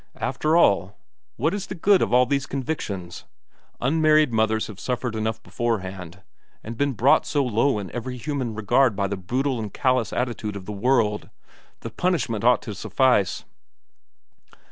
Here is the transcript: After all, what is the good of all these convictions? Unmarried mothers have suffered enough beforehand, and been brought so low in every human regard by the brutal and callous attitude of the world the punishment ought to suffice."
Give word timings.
After 0.17 0.57
all, 0.57 0.97
what 1.35 1.53
is 1.53 1.67
the 1.67 1.75
good 1.75 2.01
of 2.01 2.11
all 2.11 2.25
these 2.25 2.47
convictions? 2.47 3.25
Unmarried 3.79 4.33
mothers 4.33 4.65
have 4.65 4.79
suffered 4.79 5.15
enough 5.15 5.43
beforehand, 5.43 6.23
and 6.63 6.75
been 6.75 6.93
brought 6.93 7.23
so 7.23 7.43
low 7.43 7.77
in 7.77 7.91
every 7.91 8.17
human 8.17 8.55
regard 8.55 8.95
by 8.95 9.05
the 9.05 9.15
brutal 9.15 9.59
and 9.59 9.71
callous 9.71 10.11
attitude 10.11 10.55
of 10.55 10.65
the 10.65 10.71
world 10.71 11.29
the 11.81 11.91
punishment 11.91 12.43
ought 12.43 12.63
to 12.63 12.73
suffice." 12.73 13.45